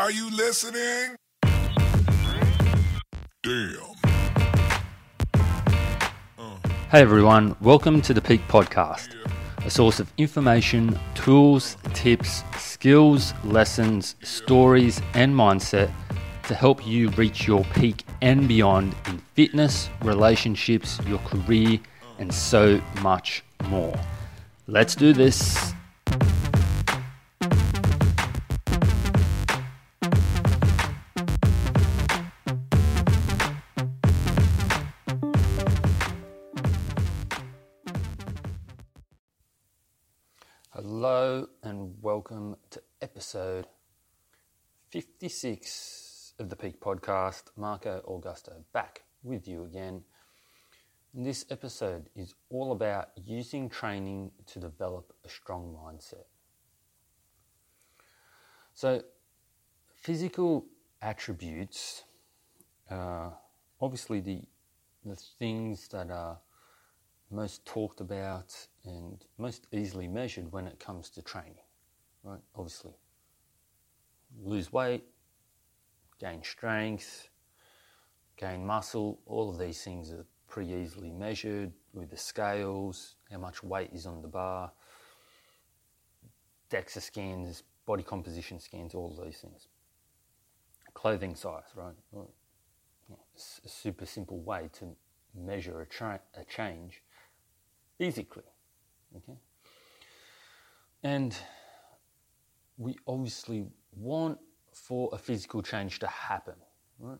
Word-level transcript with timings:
Are 0.00 0.10
you 0.10 0.30
listening? 0.30 1.14
Damn. 3.42 3.76
Uh. 6.38 6.56
Hey 6.90 7.02
everyone, 7.02 7.54
welcome 7.60 8.00
to 8.00 8.14
the 8.14 8.22
Peak 8.22 8.40
Podcast, 8.48 9.14
a 9.62 9.68
source 9.68 10.00
of 10.00 10.10
information, 10.16 10.98
tools, 11.14 11.76
tips, 11.92 12.44
skills, 12.56 13.34
lessons, 13.44 14.16
stories, 14.22 15.02
and 15.12 15.34
mindset 15.34 15.92
to 16.44 16.54
help 16.54 16.86
you 16.86 17.10
reach 17.10 17.46
your 17.46 17.62
peak 17.74 18.06
and 18.22 18.48
beyond 18.48 18.94
in 19.06 19.18
fitness, 19.34 19.90
relationships, 20.00 20.98
your 21.06 21.18
career, 21.18 21.78
uh. 21.78 22.06
and 22.20 22.32
so 22.32 22.80
much 23.02 23.44
more. 23.64 23.94
Let's 24.66 24.94
do 24.94 25.12
this. 25.12 25.74
Hello 40.82 41.46
and 41.62 41.92
welcome 42.00 42.56
to 42.70 42.80
episode 43.02 43.66
56 44.88 46.32
of 46.38 46.48
the 46.48 46.56
Peak 46.56 46.80
Podcast. 46.80 47.42
Marco 47.54 48.00
Augusto 48.08 48.64
back 48.72 49.02
with 49.22 49.46
you 49.46 49.64
again. 49.64 50.02
And 51.14 51.26
this 51.26 51.44
episode 51.50 52.08
is 52.16 52.34
all 52.48 52.72
about 52.72 53.10
using 53.22 53.68
training 53.68 54.30
to 54.46 54.58
develop 54.58 55.12
a 55.22 55.28
strong 55.28 55.76
mindset. 55.76 56.24
So, 58.72 59.02
physical 59.96 60.64
attributes 61.02 62.04
are 62.90 63.36
obviously 63.82 64.20
the, 64.20 64.40
the 65.04 65.16
things 65.38 65.88
that 65.88 66.10
are 66.10 66.38
most 67.30 67.64
talked 67.64 68.00
about 68.00 68.54
and 68.84 69.24
most 69.38 69.66
easily 69.72 70.08
measured 70.08 70.50
when 70.52 70.66
it 70.66 70.78
comes 70.80 71.08
to 71.10 71.22
training, 71.22 71.64
right? 72.24 72.40
Obviously, 72.56 72.92
lose 74.42 74.72
weight, 74.72 75.04
gain 76.18 76.42
strength, 76.42 77.28
gain 78.36 78.66
muscle, 78.66 79.20
all 79.26 79.50
of 79.50 79.58
these 79.58 79.82
things 79.82 80.12
are 80.12 80.26
pretty 80.48 80.72
easily 80.72 81.10
measured 81.10 81.72
with 81.92 82.10
the 82.10 82.16
scales, 82.16 83.14
how 83.30 83.38
much 83.38 83.62
weight 83.62 83.90
is 83.92 84.06
on 84.06 84.22
the 84.22 84.28
bar, 84.28 84.72
DEXA 86.70 87.00
scans, 87.00 87.62
body 87.86 88.02
composition 88.02 88.58
scans, 88.58 88.94
all 88.94 89.16
of 89.18 89.24
these 89.24 89.38
things. 89.38 89.68
Clothing 90.94 91.34
size, 91.34 91.62
right? 91.76 91.94
Well, 92.10 92.30
it's 93.34 93.60
a 93.64 93.68
super 93.68 94.06
simple 94.06 94.40
way 94.40 94.68
to 94.74 94.96
measure 95.34 95.80
a, 95.80 95.86
tra- 95.86 96.20
a 96.36 96.44
change 96.44 97.02
physically. 98.00 98.50
Okay? 99.14 99.38
And 101.02 101.36
we 102.78 102.96
obviously 103.06 103.66
want 103.94 104.38
for 104.72 105.10
a 105.12 105.18
physical 105.18 105.60
change 105.62 105.98
to 105.98 106.06
happen. 106.06 106.54
Right? 106.98 107.18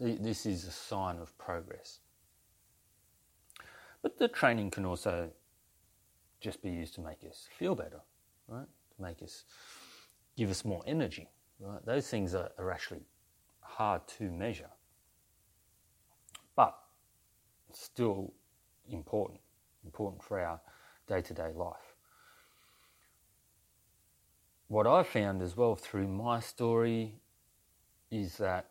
This 0.00 0.44
is 0.44 0.64
a 0.64 0.72
sign 0.72 1.18
of 1.18 1.38
progress. 1.38 2.00
But 4.02 4.18
the 4.18 4.26
training 4.26 4.72
can 4.72 4.84
also 4.84 5.30
just 6.40 6.62
be 6.62 6.70
used 6.70 6.96
to 6.96 7.00
make 7.00 7.22
us 7.28 7.46
feel 7.56 7.76
better, 7.76 8.00
right? 8.48 8.66
To 8.96 9.02
make 9.02 9.22
us 9.22 9.44
give 10.36 10.50
us 10.50 10.64
more 10.64 10.82
energy. 10.86 11.28
Right? 11.60 11.84
Those 11.84 12.08
things 12.08 12.34
are, 12.34 12.50
are 12.58 12.72
actually 12.72 13.02
hard 13.60 14.06
to 14.18 14.30
measure, 14.32 14.70
but 16.56 16.76
still 17.72 18.32
important 18.88 19.40
important 19.84 20.22
for 20.22 20.40
our 20.40 20.60
day 21.06 21.20
to 21.22 21.34
day 21.34 21.52
life. 21.54 21.94
What 24.68 24.86
I've 24.86 25.06
found 25.06 25.40
as 25.42 25.56
well 25.56 25.74
through 25.74 26.08
my 26.08 26.40
story 26.40 27.14
is 28.10 28.36
that 28.36 28.70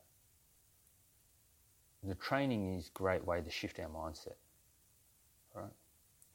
the 2.04 2.16
training 2.16 2.76
is 2.76 2.88
a 2.88 2.98
great 2.98 3.26
way 3.26 3.42
to 3.42 3.50
shift 3.50 3.80
our 3.80 3.90
mindset. 3.90 4.36
Right? 5.56 5.66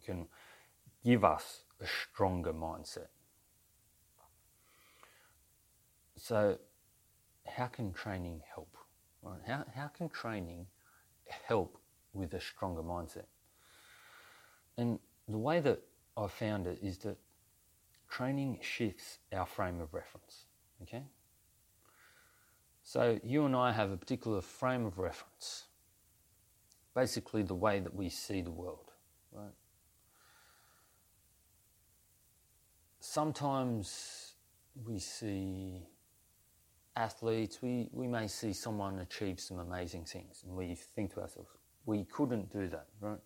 It 0.00 0.04
can 0.04 0.26
give 1.04 1.24
us 1.24 1.64
a 1.80 1.86
stronger 1.86 2.52
mindset. 2.52 3.08
So, 6.16 6.58
how 7.46 7.66
can 7.66 7.92
training 7.92 8.42
help? 8.54 8.76
Right? 9.22 9.40
How, 9.46 9.64
how 9.74 9.88
can 9.88 10.08
training 10.08 10.66
help 11.46 11.78
with 12.12 12.34
a 12.34 12.40
stronger 12.40 12.82
mindset? 12.82 13.26
And 14.76 14.98
the 15.28 15.38
way 15.38 15.60
that 15.60 15.80
I've 16.16 16.32
found 16.32 16.66
it 16.66 16.78
is 16.82 16.98
that 16.98 17.16
training 18.08 18.58
shifts 18.60 19.18
our 19.32 19.46
frame 19.46 19.80
of 19.80 19.94
reference. 19.94 20.44
Okay? 20.82 21.04
So 22.82 23.18
you 23.22 23.46
and 23.46 23.54
I 23.54 23.72
have 23.72 23.90
a 23.90 23.96
particular 23.96 24.40
frame 24.40 24.84
of 24.84 24.98
reference. 24.98 25.64
Basically, 26.94 27.42
the 27.42 27.54
way 27.54 27.80
that 27.80 27.94
we 27.94 28.08
see 28.10 28.42
the 28.42 28.50
world, 28.50 28.90
right? 29.32 29.54
Sometimes 33.00 34.34
we 34.84 34.98
see 34.98 35.86
athletes, 36.94 37.62
we, 37.62 37.88
we 37.92 38.06
may 38.06 38.28
see 38.28 38.52
someone 38.52 38.98
achieve 38.98 39.40
some 39.40 39.58
amazing 39.58 40.04
things, 40.04 40.42
and 40.46 40.54
we 40.54 40.74
think 40.74 41.14
to 41.14 41.20
ourselves, 41.20 41.48
we 41.86 42.04
couldn't 42.04 42.52
do 42.52 42.68
that, 42.68 42.88
right? 43.00 43.18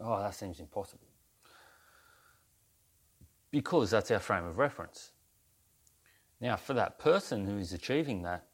Oh, 0.00 0.18
that 0.20 0.34
seems 0.34 0.60
impossible. 0.60 1.06
Because 3.50 3.90
that's 3.90 4.10
our 4.10 4.18
frame 4.18 4.44
of 4.44 4.58
reference. 4.58 5.12
Now, 6.40 6.56
for 6.56 6.74
that 6.74 6.98
person 6.98 7.46
who 7.46 7.58
is 7.58 7.72
achieving 7.72 8.22
that, 8.22 8.46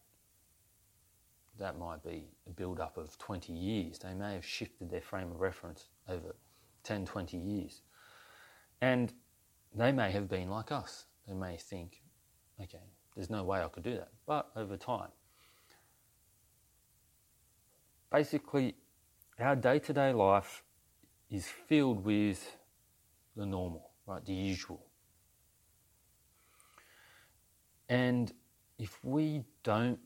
that 1.58 1.78
might 1.78 2.02
be 2.02 2.28
a 2.46 2.50
build 2.50 2.80
up 2.80 2.96
of 2.96 3.16
20 3.18 3.52
years. 3.52 3.98
They 3.98 4.14
may 4.14 4.34
have 4.34 4.44
shifted 4.44 4.90
their 4.90 5.00
frame 5.00 5.30
of 5.30 5.40
reference 5.40 5.88
over 6.08 6.34
10, 6.82 7.06
20 7.06 7.36
years. 7.36 7.82
And 8.80 9.12
they 9.74 9.92
may 9.92 10.10
have 10.10 10.28
been 10.28 10.50
like 10.50 10.72
us. 10.72 11.06
They 11.28 11.34
may 11.34 11.56
think, 11.56 12.02
okay, 12.60 12.82
there's 13.14 13.30
no 13.30 13.44
way 13.44 13.62
I 13.62 13.68
could 13.68 13.82
do 13.82 13.94
that. 13.94 14.08
But 14.26 14.50
over 14.56 14.76
time, 14.76 15.10
basically, 18.10 18.74
our 19.38 19.56
day 19.56 19.78
to 19.80 19.92
day 19.92 20.12
life 20.12 20.62
is 21.30 21.46
filled 21.46 22.04
with 22.04 22.56
the 23.36 23.46
normal, 23.46 23.90
right? 24.06 24.24
The 24.24 24.34
usual. 24.34 24.84
And 27.88 28.32
if 28.78 29.04
we 29.04 29.44
don't 29.62 29.98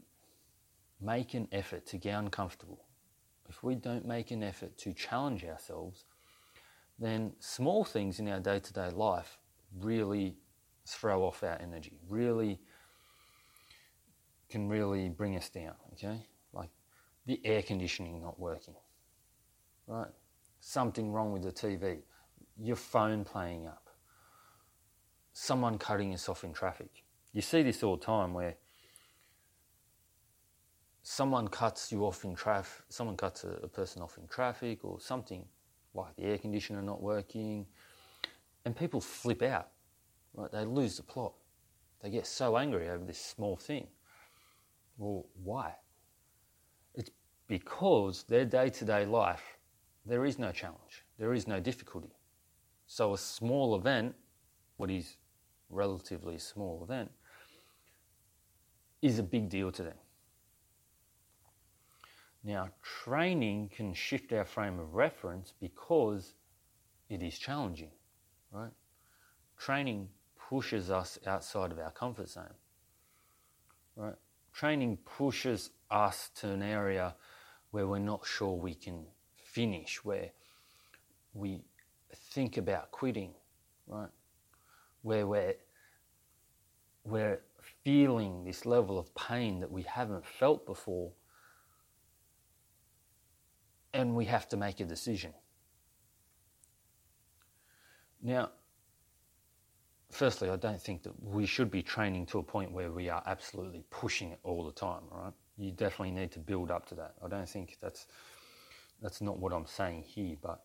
make 1.00 1.34
an 1.34 1.48
effort 1.52 1.86
to 1.86 1.96
get 1.98 2.18
uncomfortable, 2.18 2.84
if 3.48 3.62
we 3.62 3.74
don't 3.74 4.06
make 4.06 4.30
an 4.30 4.42
effort 4.42 4.76
to 4.78 4.92
challenge 4.92 5.44
ourselves, 5.44 6.04
then 6.98 7.32
small 7.38 7.84
things 7.84 8.18
in 8.18 8.28
our 8.28 8.40
day 8.40 8.58
to 8.58 8.72
day 8.72 8.90
life 8.90 9.38
really 9.80 10.36
throw 10.86 11.24
off 11.24 11.42
our 11.42 11.58
energy, 11.60 11.98
really 12.08 12.58
can 14.48 14.68
really 14.68 15.08
bring 15.08 15.36
us 15.36 15.48
down, 15.48 15.74
okay? 15.92 16.26
Like 16.52 16.70
the 17.26 17.40
air 17.44 17.62
conditioning 17.62 18.20
not 18.22 18.40
working, 18.40 18.74
right? 19.86 20.08
Something 20.68 21.10
wrong 21.10 21.32
with 21.32 21.42
the 21.42 21.50
TV, 21.50 22.00
your 22.58 22.76
phone 22.76 23.24
playing 23.24 23.66
up, 23.66 23.88
someone 25.32 25.78
cutting 25.78 26.12
us 26.12 26.28
off 26.28 26.44
in 26.44 26.52
traffic. 26.52 27.04
You 27.32 27.40
see 27.40 27.62
this 27.62 27.82
all 27.82 27.96
the 27.96 28.04
time 28.04 28.34
where 28.34 28.54
someone 31.02 31.48
cuts 31.48 31.90
you 31.90 32.04
off 32.04 32.22
in 32.24 32.34
traffic, 32.34 32.84
someone 32.90 33.16
cuts 33.16 33.44
a, 33.44 33.52
a 33.62 33.68
person 33.68 34.02
off 34.02 34.18
in 34.18 34.28
traffic 34.28 34.84
or 34.84 35.00
something 35.00 35.42
like 35.94 36.14
the 36.16 36.24
air 36.24 36.36
conditioner 36.36 36.82
not 36.82 37.00
working, 37.00 37.64
and 38.66 38.76
people 38.76 39.00
flip 39.00 39.40
out, 39.40 39.70
right? 40.34 40.52
They 40.52 40.66
lose 40.66 40.98
the 40.98 41.02
plot. 41.02 41.32
They 42.02 42.10
get 42.10 42.26
so 42.26 42.58
angry 42.58 42.90
over 42.90 43.06
this 43.06 43.18
small 43.18 43.56
thing. 43.56 43.86
Well, 44.98 45.24
why? 45.42 45.72
It's 46.94 47.10
because 47.46 48.24
their 48.24 48.44
day 48.44 48.68
to 48.68 48.84
day 48.84 49.06
life 49.06 49.57
there 50.08 50.24
is 50.24 50.38
no 50.38 50.50
challenge, 50.50 51.04
there 51.18 51.34
is 51.34 51.46
no 51.46 51.60
difficulty. 51.60 52.14
So 52.86 53.12
a 53.12 53.18
small 53.18 53.76
event, 53.76 54.14
what 54.78 54.90
is 54.90 55.16
relatively 55.68 56.38
small 56.38 56.82
event, 56.82 57.10
is 59.02 59.18
a 59.18 59.22
big 59.22 59.48
deal 59.48 59.70
to 59.72 59.82
them. 59.82 59.98
Now, 62.42 62.70
training 62.82 63.70
can 63.74 63.92
shift 63.92 64.32
our 64.32 64.44
frame 64.44 64.78
of 64.78 64.94
reference 64.94 65.52
because 65.60 66.32
it 67.10 67.22
is 67.22 67.38
challenging, 67.38 67.90
right? 68.50 68.70
Training 69.58 70.08
pushes 70.48 70.90
us 70.90 71.18
outside 71.26 71.72
of 71.72 71.78
our 71.78 71.90
comfort 71.90 72.30
zone, 72.30 72.54
right? 73.96 74.14
Training 74.52 74.98
pushes 75.04 75.70
us 75.90 76.30
to 76.36 76.50
an 76.50 76.62
area 76.62 77.14
where 77.70 77.86
we're 77.86 77.98
not 77.98 78.24
sure 78.24 78.54
we 78.54 78.74
can 78.74 79.04
finish, 79.58 80.04
where 80.04 80.30
we 81.34 81.60
think 82.14 82.58
about 82.58 82.92
quitting, 82.92 83.34
right? 83.88 84.08
Where 85.02 85.26
we're, 85.26 85.56
we're 87.02 87.40
feeling 87.82 88.44
this 88.44 88.64
level 88.64 89.00
of 89.00 89.12
pain 89.16 89.58
that 89.58 89.72
we 89.72 89.82
haven't 89.82 90.24
felt 90.24 90.64
before, 90.64 91.10
and 93.92 94.14
we 94.14 94.26
have 94.26 94.48
to 94.50 94.56
make 94.56 94.78
a 94.78 94.84
decision. 94.84 95.34
Now, 98.22 98.50
firstly, 100.12 100.50
I 100.50 100.56
don't 100.56 100.80
think 100.80 101.02
that 101.02 101.20
we 101.20 101.46
should 101.46 101.68
be 101.68 101.82
training 101.82 102.26
to 102.26 102.38
a 102.38 102.44
point 102.44 102.70
where 102.70 102.92
we 102.92 103.08
are 103.08 103.24
absolutely 103.26 103.82
pushing 103.90 104.30
it 104.30 104.38
all 104.44 104.64
the 104.64 104.72
time, 104.72 105.02
right? 105.10 105.32
You 105.56 105.72
definitely 105.72 106.12
need 106.12 106.30
to 106.30 106.38
build 106.38 106.70
up 106.70 106.86
to 106.90 106.94
that. 106.94 107.14
I 107.24 107.26
don't 107.26 107.48
think 107.48 107.78
that's 107.80 108.06
that's 109.02 109.20
not 109.20 109.38
what 109.38 109.52
I'm 109.52 109.66
saying 109.66 110.02
here, 110.02 110.36
but 110.42 110.62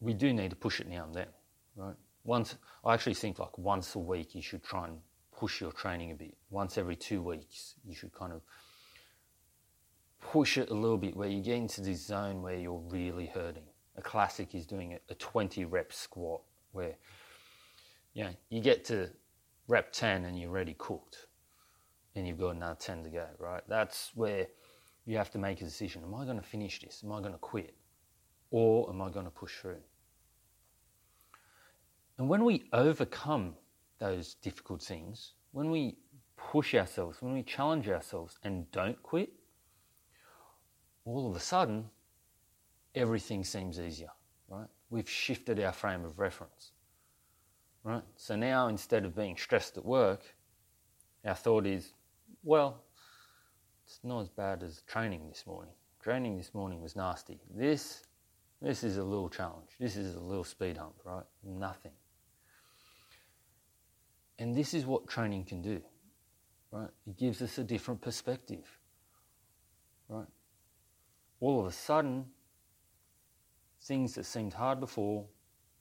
we 0.00 0.12
do 0.14 0.32
need 0.32 0.50
to 0.50 0.56
push 0.56 0.80
it 0.80 0.88
now 0.88 1.04
and 1.04 1.14
then, 1.14 1.28
right? 1.76 1.94
Once 2.24 2.56
I 2.84 2.94
actually 2.94 3.14
think 3.14 3.38
like 3.38 3.56
once 3.56 3.94
a 3.94 3.98
week 3.98 4.34
you 4.34 4.42
should 4.42 4.62
try 4.62 4.86
and 4.86 4.98
push 5.36 5.60
your 5.60 5.72
training 5.72 6.10
a 6.10 6.14
bit. 6.14 6.36
Once 6.50 6.76
every 6.76 6.96
two 6.96 7.22
weeks 7.22 7.74
you 7.84 7.94
should 7.94 8.12
kind 8.12 8.32
of 8.32 8.42
push 10.20 10.58
it 10.58 10.70
a 10.70 10.74
little 10.74 10.98
bit 10.98 11.16
where 11.16 11.28
you 11.28 11.42
get 11.42 11.56
into 11.56 11.80
this 11.80 12.04
zone 12.04 12.42
where 12.42 12.56
you're 12.56 12.82
really 12.88 13.26
hurting. 13.26 13.66
A 13.96 14.02
classic 14.02 14.54
is 14.54 14.66
doing 14.66 14.98
a 15.08 15.14
20 15.14 15.64
rep 15.64 15.92
squat 15.92 16.42
where 16.72 16.96
you 18.12 18.24
know, 18.24 18.30
you 18.50 18.60
get 18.60 18.84
to 18.86 19.10
rep 19.68 19.92
10 19.92 20.24
and 20.24 20.38
you're 20.38 20.50
already 20.50 20.74
cooked 20.78 21.26
and 22.14 22.26
you've 22.26 22.38
got 22.38 22.56
another 22.56 22.76
10 22.78 23.04
to 23.04 23.10
go, 23.10 23.26
right? 23.38 23.62
That's 23.68 24.10
where 24.14 24.46
you 25.06 25.16
have 25.16 25.30
to 25.30 25.38
make 25.38 25.60
a 25.60 25.64
decision. 25.64 26.02
Am 26.04 26.14
I 26.14 26.24
going 26.24 26.36
to 26.36 26.42
finish 26.42 26.80
this? 26.80 27.02
Am 27.04 27.12
I 27.12 27.20
going 27.20 27.32
to 27.32 27.38
quit? 27.38 27.74
Or 28.50 28.90
am 28.90 29.00
I 29.00 29.10
going 29.10 29.24
to 29.24 29.30
push 29.30 29.56
through? 29.56 29.82
And 32.18 32.28
when 32.28 32.44
we 32.44 32.64
overcome 32.72 33.54
those 33.98 34.34
difficult 34.34 34.82
things, 34.82 35.32
when 35.52 35.70
we 35.70 35.96
push 36.36 36.74
ourselves, 36.74 37.22
when 37.22 37.32
we 37.34 37.42
challenge 37.42 37.88
ourselves 37.88 38.38
and 38.42 38.70
don't 38.72 39.00
quit, 39.02 39.32
all 41.04 41.30
of 41.30 41.36
a 41.36 41.40
sudden, 41.40 41.88
everything 42.94 43.44
seems 43.44 43.78
easier, 43.78 44.10
right? 44.48 44.66
We've 44.90 45.08
shifted 45.08 45.60
our 45.60 45.72
frame 45.72 46.04
of 46.04 46.18
reference, 46.18 46.72
right? 47.84 48.02
So 48.16 48.34
now 48.34 48.68
instead 48.68 49.04
of 49.04 49.14
being 49.14 49.36
stressed 49.36 49.76
at 49.76 49.84
work, 49.84 50.22
our 51.24 51.34
thought 51.34 51.66
is, 51.66 51.92
well, 52.42 52.82
it's 53.86 54.00
not 54.02 54.20
as 54.20 54.28
bad 54.28 54.62
as 54.62 54.82
training 54.86 55.28
this 55.28 55.46
morning. 55.46 55.72
Training 56.02 56.36
this 56.36 56.52
morning 56.54 56.82
was 56.82 56.96
nasty. 56.96 57.40
This, 57.54 58.02
this 58.60 58.82
is 58.82 58.96
a 58.96 59.02
little 59.02 59.28
challenge. 59.28 59.70
This 59.78 59.96
is 59.96 60.16
a 60.16 60.20
little 60.20 60.44
speed 60.44 60.76
hump, 60.76 60.94
right? 61.04 61.24
Nothing. 61.44 61.92
And 64.38 64.54
this 64.54 64.74
is 64.74 64.84
what 64.84 65.06
training 65.06 65.44
can 65.44 65.62
do, 65.62 65.80
right? 66.72 66.90
It 67.06 67.16
gives 67.16 67.40
us 67.42 67.58
a 67.58 67.64
different 67.64 68.00
perspective, 68.00 68.66
right? 70.08 70.26
All 71.40 71.60
of 71.60 71.66
a 71.66 71.72
sudden, 71.72 72.26
things 73.82 74.14
that 74.16 74.24
seemed 74.24 74.52
hard 74.52 74.80
before 74.80 75.26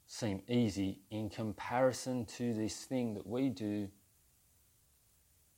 seem 0.06 0.42
easy 0.48 1.00
in 1.10 1.30
comparison 1.30 2.26
to 2.26 2.54
this 2.54 2.86
thing 2.86 3.16
that 3.16 3.26
we 3.26 3.50
do 3.50 3.90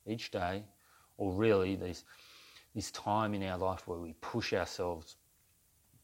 each 0.06 0.30
day, 0.30 0.64
or 1.18 1.32
really 1.34 1.76
this, 1.76 2.04
this 2.74 2.90
time 2.90 3.34
in 3.34 3.42
our 3.42 3.58
life 3.58 3.86
where 3.86 3.98
we 3.98 4.14
push 4.20 4.52
ourselves 4.52 5.16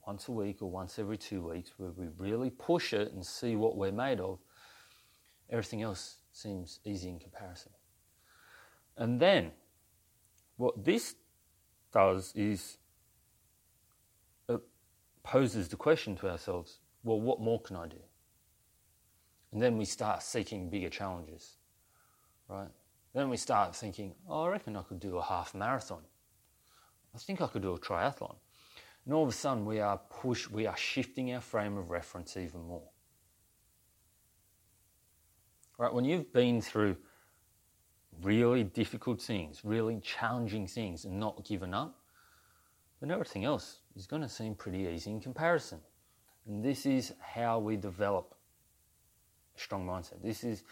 once 0.06 0.28
a 0.28 0.32
week 0.32 0.60
or 0.60 0.70
once 0.70 0.98
every 0.98 1.16
two 1.16 1.42
weeks, 1.48 1.72
where 1.78 1.90
we 1.92 2.08
really 2.18 2.50
push 2.50 2.92
it 2.92 3.12
and 3.12 3.24
see 3.24 3.56
what 3.56 3.76
we're 3.76 3.92
made 3.92 4.20
of, 4.20 4.38
everything 5.50 5.82
else 5.82 6.16
seems 6.32 6.80
easy 6.84 7.08
in 7.08 7.18
comparison. 7.18 7.72
And 8.96 9.18
then, 9.18 9.52
what 10.56 10.84
this 10.84 11.14
does 11.92 12.32
is 12.34 12.78
it 14.48 14.60
poses 15.22 15.68
the 15.68 15.76
question 15.76 16.16
to 16.16 16.28
ourselves 16.28 16.78
well, 17.02 17.20
what 17.20 17.38
more 17.38 17.60
can 17.60 17.76
I 17.76 17.86
do? 17.86 17.98
And 19.52 19.60
then 19.60 19.76
we 19.76 19.84
start 19.84 20.22
seeking 20.22 20.70
bigger 20.70 20.88
challenges, 20.88 21.58
right? 22.48 22.70
Then 23.14 23.28
we 23.28 23.36
start 23.36 23.76
thinking, 23.76 24.14
oh, 24.28 24.44
I 24.44 24.48
reckon 24.48 24.74
I 24.74 24.82
could 24.82 25.00
do 25.00 25.18
a 25.18 25.22
half 25.22 25.54
marathon. 25.54 26.00
I 27.14 27.18
think 27.18 27.40
I 27.40 27.46
could 27.46 27.62
do 27.62 27.74
a 27.74 27.78
triathlon. 27.78 28.36
And 29.04 29.14
all 29.14 29.22
of 29.22 29.28
a 29.28 29.32
sudden, 29.32 29.64
we 29.64 29.80
are 29.80 29.98
push, 30.10 30.48
we 30.48 30.66
are 30.66 30.76
shifting 30.76 31.32
our 31.34 31.40
frame 31.40 31.76
of 31.76 31.90
reference 31.90 32.36
even 32.36 32.62
more. 32.62 32.88
Right? 35.78 35.92
When 35.92 36.04
you've 36.04 36.32
been 36.32 36.60
through 36.60 36.96
really 38.22 38.64
difficult 38.64 39.20
things, 39.20 39.64
really 39.64 40.00
challenging 40.00 40.66
things, 40.66 41.04
and 41.04 41.18
not 41.20 41.44
given 41.44 41.74
up, 41.74 41.98
then 43.00 43.10
everything 43.10 43.44
else 43.44 43.80
is 43.96 44.06
going 44.06 44.22
to 44.22 44.28
seem 44.28 44.54
pretty 44.54 44.88
easy 44.88 45.10
in 45.10 45.20
comparison. 45.20 45.80
And 46.46 46.64
this 46.64 46.86
is 46.86 47.12
how 47.20 47.58
we 47.58 47.76
develop 47.76 48.34
a 49.56 49.60
strong 49.60 49.86
mindset. 49.86 50.22
This 50.22 50.44
is 50.44 50.62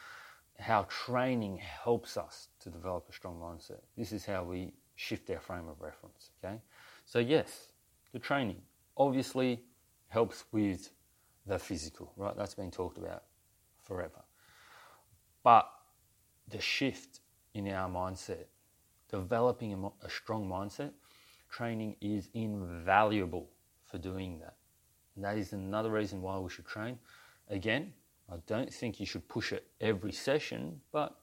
how 0.58 0.84
training 0.84 1.58
helps 1.58 2.16
us 2.16 2.48
to 2.60 2.70
develop 2.70 3.06
a 3.08 3.12
strong 3.12 3.38
mindset. 3.38 3.80
This 3.96 4.12
is 4.12 4.24
how 4.24 4.44
we 4.44 4.72
shift 5.02 5.28
our 5.30 5.40
frame 5.40 5.68
of 5.68 5.80
reference. 5.80 6.30
Okay? 6.38 6.58
So, 7.04 7.18
yes, 7.18 7.68
the 8.12 8.18
training 8.18 8.62
obviously 8.96 9.60
helps 10.08 10.44
with 10.52 10.90
the 11.46 11.58
physical, 11.58 12.12
right? 12.16 12.36
That's 12.36 12.54
been 12.54 12.70
talked 12.70 12.98
about 12.98 13.24
forever. 13.82 14.22
But 15.42 15.68
the 16.48 16.60
shift 16.60 17.20
in 17.54 17.68
our 17.68 17.88
mindset, 17.88 18.44
developing 19.10 19.72
a, 19.72 20.06
a 20.06 20.10
strong 20.10 20.48
mindset, 20.48 20.92
training 21.50 21.96
is 22.00 22.28
invaluable 22.34 23.48
for 23.84 23.98
doing 23.98 24.38
that. 24.38 24.56
And 25.16 25.24
that 25.24 25.36
is 25.36 25.52
another 25.52 25.90
reason 25.90 26.22
why 26.22 26.38
we 26.38 26.48
should 26.48 26.66
train. 26.66 26.98
Again, 27.48 27.92
I 28.30 28.36
don't 28.46 28.72
think 28.72 29.00
you 29.00 29.06
should 29.06 29.26
push 29.28 29.52
it 29.52 29.66
every 29.80 30.12
session, 30.12 30.80
but 30.92 31.21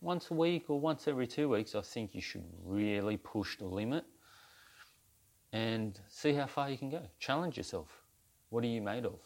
once 0.00 0.30
a 0.30 0.34
week 0.34 0.68
or 0.68 0.80
once 0.80 1.08
every 1.08 1.26
two 1.26 1.48
weeks, 1.48 1.74
I 1.74 1.80
think 1.80 2.14
you 2.14 2.20
should 2.20 2.44
really 2.64 3.16
push 3.16 3.58
the 3.58 3.66
limit 3.66 4.04
and 5.52 5.98
see 6.08 6.32
how 6.34 6.46
far 6.46 6.70
you 6.70 6.78
can 6.78 6.90
go. 6.90 7.02
Challenge 7.18 7.56
yourself. 7.56 7.88
What 8.50 8.62
are 8.64 8.68
you 8.68 8.82
made 8.82 9.06
of? 9.06 9.18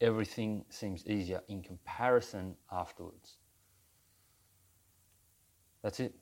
everything 0.00 0.64
seems 0.68 1.06
easier 1.06 1.42
in 1.48 1.62
comparison 1.62 2.54
afterwards. 2.70 3.36
That's 5.82 6.00
it. 6.00 6.14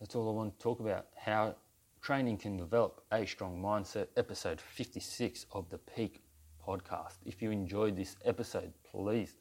That's 0.00 0.14
all 0.14 0.28
I 0.28 0.32
want 0.32 0.58
to 0.58 0.62
talk 0.62 0.80
about. 0.80 1.06
How 1.16 1.56
training 2.00 2.38
can 2.38 2.56
develop 2.56 3.02
a 3.12 3.24
strong 3.26 3.60
mindset, 3.62 4.08
episode 4.16 4.60
56 4.60 5.46
of 5.52 5.68
the 5.70 5.78
Peak 5.78 6.22
podcast. 6.66 7.16
If 7.24 7.40
you 7.40 7.50
enjoyed 7.50 7.96
this 7.96 8.16
episode, 8.24 8.72
please 8.90 9.36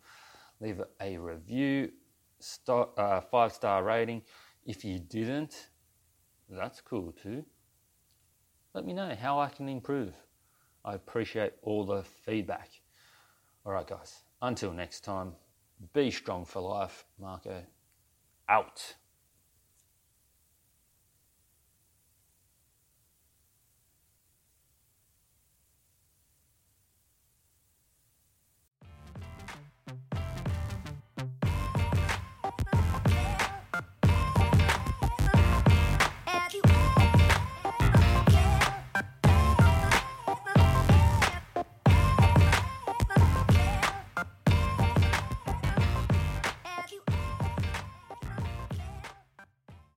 leave 0.61 0.81
a 1.01 1.17
review, 1.17 1.91
star, 2.43 2.89
uh, 2.97 3.21
five 3.21 3.53
star 3.53 3.83
rating. 3.83 4.21
If 4.65 4.85
you 4.85 4.99
didn't, 4.99 5.69
that's 6.49 6.81
cool 6.81 7.11
too. 7.11 7.45
Let 8.73 8.85
me 8.85 8.93
know 8.93 9.15
how 9.19 9.39
I 9.39 9.49
can 9.49 9.69
improve. 9.69 10.13
I 10.85 10.95
appreciate 10.95 11.53
all 11.61 11.85
the 11.85 12.03
feedback. 12.03 12.69
All 13.65 13.71
right, 13.71 13.87
guys. 13.87 14.23
Until 14.41 14.73
next 14.73 15.01
time, 15.01 15.33
be 15.93 16.11
strong 16.11 16.45
for 16.45 16.61
life. 16.61 17.05
Marco 17.19 17.63
out. 18.49 18.95